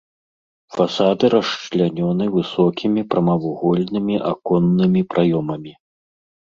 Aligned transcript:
Фасады 0.77 1.25
расчлянёны 1.33 2.25
высокімі 2.39 3.01
прамавугольнымі 3.13 4.15
аконнымі 4.35 5.01
праёмамі. 5.15 5.73